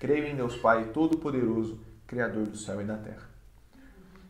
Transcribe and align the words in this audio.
Creio 0.00 0.24
em 0.24 0.34
Deus 0.34 0.56
Pai 0.56 0.86
Todo-Poderoso, 0.94 1.78
Criador 2.06 2.46
do 2.46 2.56
céu 2.56 2.80
e 2.80 2.84
da 2.84 2.96
terra. 2.96 3.28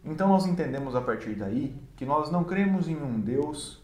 Então 0.04 0.28
nós 0.28 0.44
entendemos 0.44 0.96
a 0.96 1.00
partir 1.00 1.36
daí 1.36 1.80
que 1.94 2.04
nós 2.04 2.28
não 2.28 2.42
cremos 2.42 2.88
em 2.88 2.96
um 2.96 3.20
Deus 3.20 3.80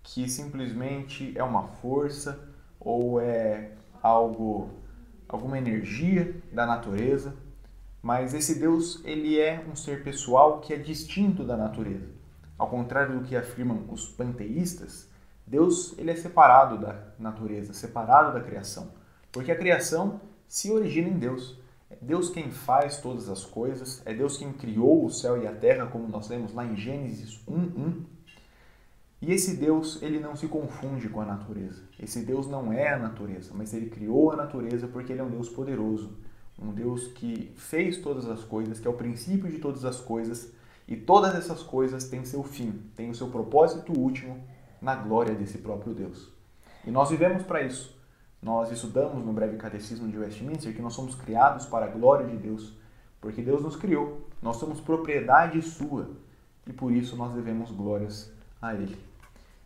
que 0.00 0.28
simplesmente 0.28 1.36
é 1.36 1.42
uma 1.42 1.66
força 1.66 2.48
ou 2.78 3.20
é 3.20 3.72
algo 4.00 4.70
alguma 5.28 5.58
energia 5.58 6.40
da 6.52 6.64
natureza, 6.64 7.34
mas 8.00 8.32
esse 8.32 8.60
Deus 8.60 9.02
ele 9.04 9.40
é 9.40 9.60
um 9.68 9.74
ser 9.74 10.04
pessoal 10.04 10.60
que 10.60 10.72
é 10.72 10.76
distinto 10.76 11.42
da 11.42 11.56
natureza. 11.56 12.06
Ao 12.56 12.68
contrário 12.68 13.18
do 13.18 13.24
que 13.24 13.34
afirmam 13.34 13.86
os 13.90 14.08
panteístas, 14.08 15.10
Deus 15.44 15.98
ele 15.98 16.12
é 16.12 16.16
separado 16.16 16.78
da 16.78 17.08
natureza, 17.18 17.72
separado 17.72 18.32
da 18.32 18.40
criação, 18.40 18.92
porque 19.32 19.50
a 19.50 19.58
criação 19.58 20.20
se 20.48 20.70
origina 20.70 21.08
em 21.08 21.18
Deus. 21.18 21.58
É 21.90 21.96
Deus 22.00 22.30
quem 22.30 22.50
faz 22.50 22.98
todas 22.98 23.28
as 23.28 23.44
coisas, 23.44 24.02
é 24.04 24.14
Deus 24.14 24.36
quem 24.36 24.52
criou 24.52 25.04
o 25.04 25.10
céu 25.10 25.40
e 25.42 25.46
a 25.46 25.52
terra, 25.52 25.86
como 25.86 26.08
nós 26.08 26.28
lemos 26.28 26.52
lá 26.54 26.64
em 26.64 26.76
Gênesis 26.76 27.40
1:1. 27.46 28.04
E 29.20 29.32
esse 29.32 29.56
Deus, 29.56 30.02
ele 30.02 30.20
não 30.20 30.36
se 30.36 30.46
confunde 30.46 31.08
com 31.08 31.20
a 31.20 31.24
natureza. 31.24 31.82
Esse 31.98 32.20
Deus 32.20 32.46
não 32.46 32.72
é 32.72 32.92
a 32.92 32.98
natureza, 32.98 33.52
mas 33.54 33.72
ele 33.72 33.88
criou 33.88 34.30
a 34.32 34.36
natureza 34.36 34.86
porque 34.86 35.12
ele 35.12 35.20
é 35.20 35.24
um 35.24 35.30
Deus 35.30 35.48
poderoso, 35.48 36.18
um 36.58 36.72
Deus 36.72 37.06
que 37.08 37.52
fez 37.56 37.96
todas 37.98 38.28
as 38.28 38.44
coisas, 38.44 38.78
que 38.78 38.86
é 38.86 38.90
o 38.90 38.94
princípio 38.94 39.50
de 39.50 39.58
todas 39.58 39.84
as 39.84 39.98
coisas, 39.98 40.52
e 40.86 40.94
todas 40.94 41.34
essas 41.34 41.62
coisas 41.62 42.04
têm 42.08 42.24
seu 42.24 42.42
fim, 42.42 42.82
têm 42.94 43.10
o 43.10 43.14
seu 43.14 43.28
propósito 43.28 43.98
último 43.98 44.44
na 44.80 44.94
glória 44.94 45.34
desse 45.34 45.58
próprio 45.58 45.94
Deus. 45.94 46.30
E 46.86 46.90
nós 46.90 47.08
vivemos 47.08 47.42
para 47.44 47.62
isso. 47.62 47.96
Nós 48.44 48.70
estudamos 48.70 49.24
no 49.24 49.32
breve 49.32 49.56
catecismo 49.56 50.06
de 50.06 50.18
Westminster 50.18 50.74
que 50.74 50.82
nós 50.82 50.92
somos 50.92 51.14
criados 51.14 51.64
para 51.64 51.86
a 51.86 51.88
glória 51.88 52.26
de 52.26 52.36
Deus, 52.36 52.74
porque 53.18 53.40
Deus 53.40 53.62
nos 53.62 53.74
criou. 53.74 54.28
Nós 54.42 54.58
somos 54.58 54.82
propriedade 54.82 55.62
sua 55.62 56.10
e 56.66 56.72
por 56.72 56.92
isso 56.92 57.16
nós 57.16 57.32
devemos 57.32 57.70
glórias 57.70 58.30
a 58.60 58.74
Ele. 58.74 58.98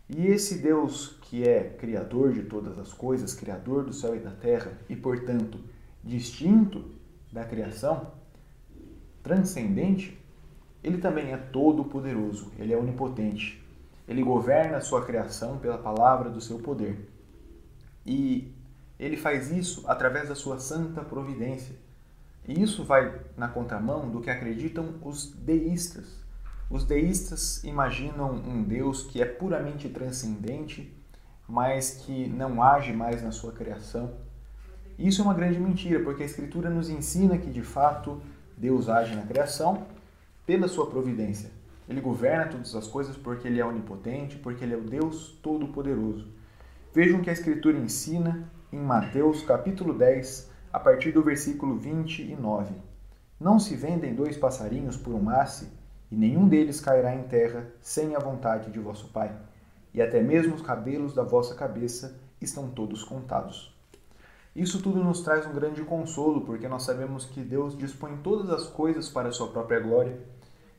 E 0.08 0.28
esse 0.28 0.58
Deus 0.58 1.18
que 1.22 1.42
é 1.42 1.70
criador 1.70 2.32
de 2.32 2.44
todas 2.44 2.78
as 2.78 2.92
coisas, 2.92 3.34
criador 3.34 3.82
do 3.82 3.92
céu 3.92 4.14
e 4.14 4.20
da 4.20 4.30
terra 4.30 4.70
e, 4.88 4.94
portanto, 4.94 5.58
distinto 6.04 6.84
da 7.32 7.44
criação, 7.44 8.12
transcendente, 9.24 10.16
ele 10.84 10.98
também 10.98 11.32
é 11.32 11.36
todo 11.36 11.84
poderoso, 11.84 12.52
ele 12.56 12.72
é 12.72 12.76
onipotente. 12.76 13.60
Ele 14.06 14.22
governa 14.22 14.76
a 14.76 14.80
sua 14.80 15.04
criação 15.04 15.58
pela 15.58 15.78
palavra 15.78 16.30
do 16.30 16.40
seu 16.40 16.60
poder. 16.60 17.10
E 18.06 18.56
ele 18.98 19.16
faz 19.16 19.50
isso 19.50 19.84
através 19.86 20.28
da 20.28 20.34
sua 20.34 20.58
santa 20.58 21.02
providência. 21.02 21.74
E 22.46 22.62
isso 22.62 22.82
vai 22.84 23.20
na 23.36 23.48
contramão 23.48 24.08
do 24.10 24.20
que 24.20 24.30
acreditam 24.30 24.94
os 25.02 25.30
deístas. 25.32 26.18
Os 26.70 26.84
deístas 26.84 27.62
imaginam 27.64 28.32
um 28.32 28.62
Deus 28.62 29.04
que 29.04 29.22
é 29.22 29.24
puramente 29.24 29.88
transcendente, 29.88 30.94
mas 31.46 31.91
que 31.91 32.26
não 32.28 32.62
age 32.62 32.92
mais 32.92 33.22
na 33.22 33.30
sua 33.30 33.52
criação. 33.52 34.14
Isso 34.98 35.20
é 35.20 35.24
uma 35.24 35.34
grande 35.34 35.58
mentira, 35.58 36.02
porque 36.02 36.22
a 36.22 36.26
Escritura 36.26 36.69
nos 36.69 36.91
ensina 36.91 37.38
que 37.38 37.50
de 37.50 37.62
fato 37.62 38.20
Deus 38.56 38.88
age 38.88 39.14
na 39.14 39.22
criação 39.22 39.86
pela 40.44 40.66
sua 40.66 40.91
providência. 40.91 41.50
Ele 41.88 42.00
governa 42.00 42.48
todas 42.48 42.74
as 42.74 42.86
coisas 42.86 43.16
porque 43.16 43.48
ele 43.48 43.60
é 43.60 43.64
onipotente, 43.64 44.36
porque 44.36 44.64
ele 44.64 44.74
é 44.74 44.76
o 44.76 44.82
Deus 44.82 45.38
todo-poderoso. 45.42 46.26
Vejam 46.92 47.22
que 47.22 47.30
a 47.30 47.32
Escritura 47.32 47.78
ensina 47.78 48.50
em 48.70 48.78
Mateus 48.78 49.42
capítulo 49.42 49.94
10, 49.94 50.50
a 50.70 50.78
partir 50.78 51.11
do 51.11 51.22
versículo 51.22 51.77
29. 51.78 52.75
Não 53.41 53.58
se 53.58 53.75
vendem 53.75 54.14
dois 54.14 54.36
passarinhos 54.36 54.94
por 54.94 55.14
um 55.14 55.22
masse, 55.22 55.72
e 56.10 56.16
nenhum 56.16 56.47
deles 56.47 56.78
cairá 56.78 57.14
em 57.14 57.22
terra 57.22 57.66
sem 57.80 58.14
a 58.14 58.19
vontade 58.19 58.70
de 58.70 58.78
vosso 58.78 59.08
Pai. 59.08 59.34
E 59.94 60.03
até 60.03 60.22
mesmo 60.22 60.54
os 60.54 60.60
cabelos 60.60 61.15
da 61.15 61.22
vossa 61.22 61.54
cabeça 61.54 62.20
estão 62.41 62.69
todos 62.69 63.03
contados. 63.03 63.75
Isso 64.54 64.82
tudo 64.82 65.03
nos 65.03 65.22
traz 65.22 65.47
um 65.47 65.54
grande 65.54 65.82
consolo, 65.82 66.42
porque 66.42 66.69
nós 66.69 66.82
sabemos 66.82 67.25
que 67.25 67.41
Deus 67.41 67.76
dispõe 67.76 68.19
todas 68.19 68.50
as 68.50 68.66
coisas 68.66 69.09
para 69.09 69.28
a 69.28 69.32
sua 69.32 69.48
própria 69.48 69.81
glória 69.81 70.21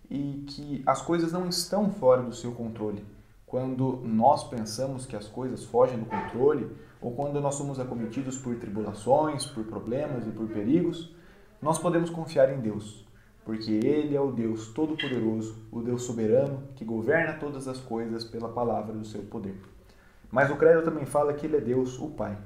e 0.09 0.43
que 0.47 0.83
as 0.85 1.01
coisas 1.01 1.31
não 1.31 1.47
estão 1.49 1.89
fora 1.89 2.21
do 2.21 2.33
seu 2.33 2.51
controle. 2.51 3.03
Quando 3.49 3.99
nós 4.05 4.47
pensamos 4.47 5.07
que 5.07 5.15
as 5.15 5.27
coisas 5.27 5.65
fogem 5.65 5.97
do 5.97 6.05
controle, 6.05 6.69
ou 7.01 7.15
quando 7.15 7.41
nós 7.41 7.55
somos 7.55 7.79
acometidos 7.79 8.37
por 8.37 8.55
tribulações, 8.57 9.43
por 9.43 9.63
problemas 9.63 10.27
e 10.27 10.29
por 10.29 10.47
perigos, 10.47 11.15
nós 11.59 11.79
podemos 11.79 12.11
confiar 12.11 12.53
em 12.53 12.59
Deus, 12.59 13.07
porque 13.43 13.71
Ele 13.71 14.15
é 14.15 14.21
o 14.21 14.31
Deus 14.31 14.67
Todo-Poderoso, 14.67 15.57
o 15.71 15.81
Deus 15.81 16.03
soberano 16.03 16.61
que 16.75 16.85
governa 16.85 17.39
todas 17.39 17.67
as 17.67 17.79
coisas 17.79 18.23
pela 18.23 18.49
palavra 18.49 18.93
do 18.93 19.03
seu 19.03 19.23
poder. 19.23 19.59
Mas 20.29 20.51
o 20.51 20.55
credo 20.55 20.83
também 20.83 21.07
fala 21.07 21.33
que 21.33 21.47
Ele 21.47 21.57
é 21.57 21.61
Deus, 21.61 21.97
o 21.97 22.07
Pai. 22.11 22.37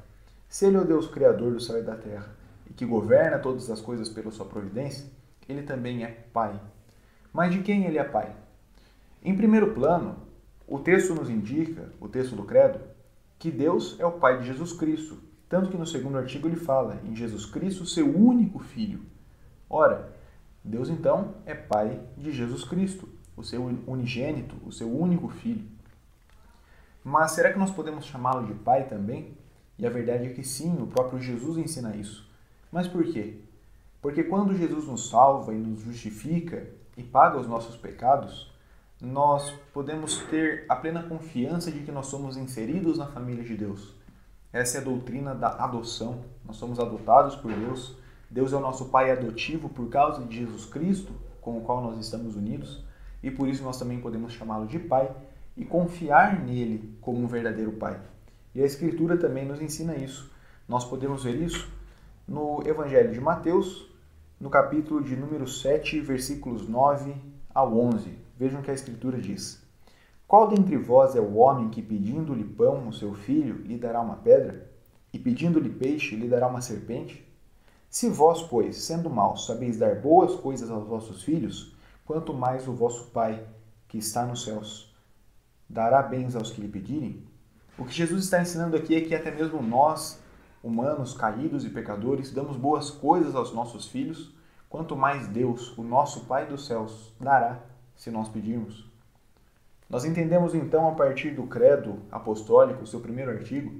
Se 0.47 0.67
Ele 0.67 0.77
é 0.77 0.79
o 0.79 0.87
Deus 0.87 1.07
Criador 1.07 1.51
do 1.51 1.59
céu 1.59 1.79
e 1.79 1.83
da 1.83 1.97
terra 1.97 2.33
e 2.69 2.71
que 2.71 2.85
governa 2.85 3.39
todas 3.39 3.69
as 3.69 3.81
coisas 3.81 4.07
pela 4.07 4.31
sua 4.31 4.45
providência, 4.45 5.05
Ele 5.49 5.63
também 5.63 6.05
é 6.05 6.07
Pai. 6.31 6.57
Mas 7.33 7.51
de 7.51 7.61
quem 7.61 7.83
Ele 7.83 7.97
é 7.97 8.05
Pai? 8.05 8.33
Em 9.21 9.35
primeiro 9.35 9.73
plano, 9.73 10.31
o 10.67 10.79
texto 10.79 11.13
nos 11.13 11.29
indica, 11.29 11.91
o 11.99 12.07
texto 12.07 12.35
do 12.35 12.43
credo, 12.43 12.79
que 13.37 13.51
Deus 13.51 13.99
é 13.99 14.05
o 14.05 14.13
Pai 14.13 14.39
de 14.39 14.47
Jesus 14.47 14.73
Cristo. 14.73 15.17
Tanto 15.49 15.69
que 15.69 15.77
no 15.77 15.85
segundo 15.85 16.17
artigo 16.17 16.47
ele 16.47 16.55
fala 16.55 16.99
em 17.03 17.15
Jesus 17.15 17.45
Cristo, 17.45 17.85
seu 17.85 18.07
único 18.07 18.59
filho. 18.59 19.01
Ora, 19.69 20.13
Deus 20.63 20.89
então 20.89 21.35
é 21.45 21.53
Pai 21.53 21.99
de 22.17 22.31
Jesus 22.31 22.63
Cristo, 22.63 23.07
o 23.35 23.43
seu 23.43 23.63
unigênito, 23.85 24.55
o 24.65 24.71
seu 24.71 24.89
único 24.89 25.27
filho. 25.27 25.67
Mas 27.03 27.31
será 27.31 27.51
que 27.51 27.59
nós 27.59 27.71
podemos 27.71 28.05
chamá-lo 28.05 28.47
de 28.47 28.53
Pai 28.53 28.87
também? 28.87 29.37
E 29.77 29.85
a 29.85 29.89
verdade 29.89 30.27
é 30.27 30.29
que 30.29 30.43
sim, 30.43 30.81
o 30.81 30.87
próprio 30.87 31.19
Jesus 31.19 31.57
ensina 31.57 31.95
isso. 31.95 32.31
Mas 32.71 32.87
por 32.87 33.03
quê? 33.03 33.41
Porque 34.01 34.23
quando 34.23 34.55
Jesus 34.55 34.87
nos 34.87 35.09
salva 35.09 35.53
e 35.53 35.57
nos 35.57 35.81
justifica 35.81 36.65
e 36.95 37.03
paga 37.03 37.37
os 37.37 37.47
nossos 37.47 37.75
pecados, 37.75 38.52
nós 39.03 39.51
podemos 39.73 40.19
ter 40.29 40.65
a 40.69 40.77
plena 40.77 41.03
confiança 41.03 41.69
de 41.69 41.79
que 41.79 41.91
nós 41.91 42.07
somos 42.07 42.37
inseridos 42.37 42.97
na 42.97 43.05
família 43.05 43.43
de 43.43 43.53
Deus. 43.53 43.93
Essa 44.53 44.77
é 44.77 44.81
a 44.81 44.83
doutrina 44.83 45.35
da 45.35 45.49
adoção. 45.49 46.23
Nós 46.45 46.55
somos 46.55 46.79
adotados 46.79 47.35
por 47.35 47.51
Deus. 47.51 47.97
Deus 48.29 48.53
é 48.53 48.55
o 48.55 48.61
nosso 48.61 48.85
pai 48.85 49.11
adotivo 49.11 49.67
por 49.67 49.89
causa 49.89 50.23
de 50.23 50.37
Jesus 50.37 50.65
Cristo, 50.65 51.11
com 51.41 51.57
o 51.57 51.61
qual 51.61 51.83
nós 51.83 51.99
estamos 51.99 52.37
unidos, 52.37 52.81
e 53.21 53.29
por 53.29 53.49
isso 53.49 53.61
nós 53.61 53.77
também 53.77 53.99
podemos 53.99 54.31
chamá-lo 54.31 54.67
de 54.67 54.79
pai 54.79 55.13
e 55.57 55.65
confiar 55.65 56.41
nele 56.41 56.97
como 57.01 57.21
um 57.21 57.27
verdadeiro 57.27 57.73
pai. 57.73 57.99
E 58.55 58.63
a 58.63 58.65
Escritura 58.65 59.17
também 59.17 59.45
nos 59.45 59.61
ensina 59.61 59.97
isso. 59.97 60.31
Nós 60.65 60.85
podemos 60.85 61.25
ver 61.25 61.35
isso 61.35 61.69
no 62.25 62.63
Evangelho 62.65 63.11
de 63.11 63.19
Mateus, 63.19 63.85
no 64.39 64.49
capítulo 64.49 65.03
de 65.03 65.17
número 65.17 65.45
7, 65.45 65.99
versículos 65.99 66.69
9 66.69 67.13
ao 67.53 67.77
11. 67.77 68.22
Vejam 68.37 68.61
o 68.61 68.63
que 68.63 68.71
a 68.71 68.73
Escritura 68.73 69.19
diz. 69.19 69.63
Qual 70.27 70.47
dentre 70.47 70.77
vós 70.77 71.15
é 71.15 71.21
o 71.21 71.35
homem 71.35 71.69
que, 71.69 71.81
pedindo-lhe 71.81 72.43
pão 72.43 72.87
o 72.87 72.93
seu 72.93 73.13
filho, 73.13 73.61
lhe 73.61 73.77
dará 73.77 74.01
uma 74.01 74.15
pedra? 74.15 74.71
E 75.13 75.19
pedindo-lhe 75.19 75.69
peixe, 75.69 76.15
lhe 76.15 76.27
dará 76.27 76.47
uma 76.47 76.61
serpente? 76.61 77.23
Se 77.87 78.09
vós, 78.09 78.41
pois, 78.41 78.77
sendo 78.77 79.07
maus, 79.07 79.45
sabeis 79.45 79.77
dar 79.77 80.01
boas 80.01 80.33
coisas 80.33 80.71
aos 80.71 80.87
vossos 80.87 81.21
filhos, 81.21 81.75
quanto 82.03 82.33
mais 82.33 82.67
o 82.67 82.73
vosso 82.73 83.11
Pai, 83.11 83.45
que 83.87 83.99
está 83.99 84.25
nos 84.25 84.43
céus, 84.43 84.91
dará 85.69 86.01
bens 86.01 86.35
aos 86.35 86.49
que 86.49 86.59
lhe 86.59 86.67
pedirem? 86.67 87.23
O 87.77 87.85
que 87.85 87.93
Jesus 87.93 88.23
está 88.23 88.41
ensinando 88.41 88.75
aqui 88.75 88.95
é 88.95 89.01
que 89.01 89.13
até 89.13 89.29
mesmo 89.29 89.61
nós, 89.61 90.19
humanos 90.63 91.13
caídos 91.13 91.63
e 91.65 91.69
pecadores, 91.69 92.31
damos 92.31 92.57
boas 92.57 92.89
coisas 92.89 93.35
aos 93.35 93.53
nossos 93.53 93.87
filhos, 93.87 94.33
quanto 94.67 94.95
mais 94.95 95.27
Deus, 95.27 95.77
o 95.77 95.83
nosso 95.83 96.25
Pai 96.25 96.47
dos 96.47 96.65
céus, 96.65 97.13
dará 97.19 97.61
se 97.95 98.11
nós 98.11 98.29
pedirmos. 98.29 98.85
Nós 99.89 100.05
entendemos 100.05 100.55
então, 100.55 100.87
a 100.87 100.93
partir 100.93 101.31
do 101.31 101.43
Credo 101.43 101.99
Apostólico, 102.11 102.87
seu 102.87 102.99
primeiro 102.99 103.31
artigo, 103.31 103.73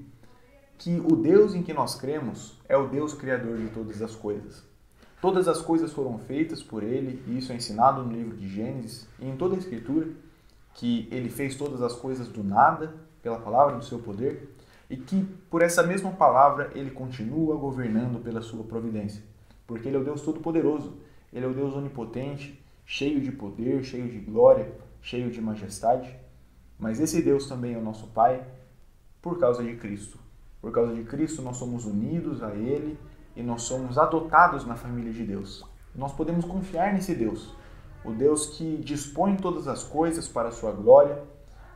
que 0.78 1.00
o 1.00 1.16
Deus 1.16 1.54
em 1.54 1.62
que 1.62 1.72
nós 1.72 1.94
cremos 1.94 2.58
é 2.68 2.76
o 2.76 2.88
Deus 2.88 3.14
Criador 3.14 3.58
de 3.58 3.68
todas 3.68 4.00
as 4.02 4.14
coisas. 4.14 4.64
Todas 5.20 5.48
as 5.48 5.62
coisas 5.62 5.92
foram 5.92 6.18
feitas 6.18 6.62
por 6.62 6.82
Ele, 6.82 7.22
e 7.26 7.38
isso 7.38 7.52
é 7.52 7.56
ensinado 7.56 8.02
no 8.02 8.12
livro 8.12 8.36
de 8.36 8.48
Gênesis 8.48 9.08
e 9.18 9.26
em 9.26 9.36
toda 9.36 9.54
a 9.54 9.58
Escritura, 9.58 10.08
que 10.74 11.08
Ele 11.10 11.30
fez 11.30 11.56
todas 11.56 11.80
as 11.80 11.94
coisas 11.94 12.28
do 12.28 12.44
nada, 12.44 12.94
pela 13.22 13.38
palavra 13.38 13.76
do 13.76 13.84
seu 13.84 13.98
poder, 13.98 14.54
e 14.90 14.96
que 14.96 15.24
por 15.48 15.62
essa 15.62 15.82
mesma 15.82 16.10
palavra 16.10 16.70
Ele 16.74 16.90
continua 16.90 17.56
governando 17.56 18.22
pela 18.22 18.42
sua 18.42 18.64
providência, 18.64 19.22
porque 19.66 19.88
Ele 19.88 19.96
é 19.96 20.00
o 20.00 20.04
Deus 20.04 20.20
Todo-Poderoso, 20.20 20.98
Ele 21.32 21.46
é 21.46 21.48
o 21.48 21.54
Deus 21.54 21.74
Onipotente, 21.74 22.62
cheio 22.84 23.20
de 23.20 23.32
poder, 23.32 23.82
cheio 23.84 24.08
de 24.08 24.18
glória, 24.18 24.72
cheio 25.00 25.30
de 25.30 25.40
majestade. 25.40 26.14
Mas 26.78 27.00
esse 27.00 27.22
Deus 27.22 27.46
também 27.46 27.74
é 27.74 27.78
o 27.78 27.82
nosso 27.82 28.08
Pai 28.08 28.44
por 29.22 29.38
causa 29.38 29.62
de 29.62 29.76
Cristo. 29.76 30.18
Por 30.60 30.72
causa 30.72 30.94
de 30.94 31.04
Cristo 31.04 31.42
nós 31.42 31.56
somos 31.56 31.84
unidos 31.84 32.42
a 32.42 32.54
Ele 32.54 32.98
e 33.36 33.42
nós 33.42 33.62
somos 33.62 33.98
adotados 33.98 34.64
na 34.64 34.76
família 34.76 35.12
de 35.12 35.24
Deus. 35.24 35.64
Nós 35.94 36.12
podemos 36.12 36.44
confiar 36.44 36.92
nesse 36.92 37.14
Deus, 37.14 37.54
o 38.04 38.12
Deus 38.12 38.46
que 38.46 38.78
dispõe 38.78 39.36
todas 39.36 39.68
as 39.68 39.84
coisas 39.84 40.26
para 40.26 40.48
a 40.48 40.52
sua 40.52 40.72
glória 40.72 41.22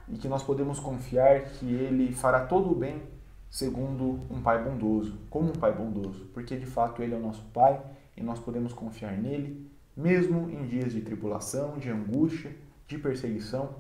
e 0.09 0.17
que 0.17 0.29
nós 0.29 0.43
podemos 0.43 0.81
confiar 0.81 1.43
que 1.43 1.67
ele 1.67 2.13
fará 2.13 2.47
todo 2.47 2.73
o 2.73 2.75
bem 2.75 3.03
segundo 3.51 4.21
um 4.31 4.43
pai 4.43 4.63
bondoso, 4.63 5.19
como 5.31 5.49
um 5.49 5.53
pai 5.53 5.73
bondoso, 5.73 6.27
porque 6.35 6.57
de 6.57 6.67
fato 6.67 7.03
ele 7.03 7.15
é 7.15 7.17
o 7.17 7.23
nosso 7.23 7.43
pai 7.53 7.81
e 8.17 8.23
nós 8.23 8.39
podemos 8.39 8.73
confiar 8.73 9.17
nele, 9.17 9.71
mesmo 9.99 10.49
em 10.49 10.65
dias 10.65 10.93
de 10.93 11.01
tribulação, 11.01 11.77
de 11.77 11.91
angústia, 11.91 12.55
de 12.87 12.97
perseguição, 12.97 13.75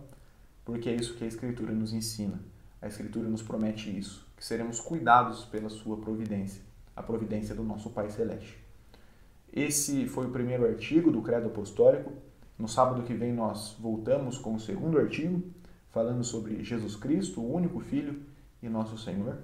porque 0.64 0.88
é 0.88 0.94
isso 0.96 1.14
que 1.14 1.22
a 1.22 1.28
Escritura 1.28 1.72
nos 1.72 1.92
ensina. 1.92 2.40
A 2.82 2.88
Escritura 2.88 3.28
nos 3.28 3.40
promete 3.40 3.96
isso, 3.96 4.26
que 4.36 4.44
seremos 4.44 4.80
cuidados 4.80 5.44
pela 5.44 5.68
sua 5.68 5.96
providência, 5.96 6.60
a 6.96 7.04
providência 7.04 7.54
do 7.54 7.62
nosso 7.62 7.90
Pai 7.90 8.10
Celeste. 8.10 8.58
Esse 9.52 10.08
foi 10.08 10.26
o 10.26 10.30
primeiro 10.30 10.66
artigo 10.66 11.12
do 11.12 11.22
Credo 11.22 11.46
Apostólico. 11.46 12.12
No 12.58 12.66
sábado 12.66 13.04
que 13.04 13.14
vem 13.14 13.32
nós 13.32 13.76
voltamos 13.78 14.38
com 14.38 14.56
o 14.56 14.60
segundo 14.60 14.98
artigo, 14.98 15.40
falando 15.90 16.24
sobre 16.24 16.64
Jesus 16.64 16.96
Cristo, 16.96 17.40
o 17.40 17.54
único 17.54 17.78
Filho 17.78 18.20
e 18.60 18.68
nosso 18.68 18.98
Senhor. 18.98 19.38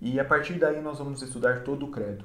E 0.00 0.18
a 0.18 0.24
partir 0.24 0.58
daí 0.58 0.80
nós 0.80 0.98
vamos 0.98 1.20
estudar 1.20 1.62
todo 1.62 1.84
o 1.84 1.90
credo. 1.90 2.24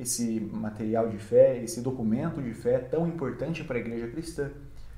Esse 0.00 0.40
material 0.40 1.10
de 1.10 1.18
fé, 1.18 1.62
esse 1.62 1.82
documento 1.82 2.40
de 2.42 2.54
fé 2.54 2.78
tão 2.78 3.06
importante 3.06 3.62
para 3.62 3.76
a 3.76 3.80
igreja 3.80 4.08
cristã 4.08 4.50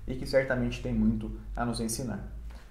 e 0.06 0.14
que 0.14 0.24
certamente 0.24 0.80
tem 0.80 0.94
muito 0.94 1.38
a 1.56 1.66
nos 1.66 1.80
ensinar. 1.80 2.32